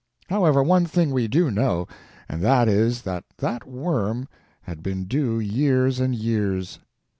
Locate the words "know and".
1.51-2.41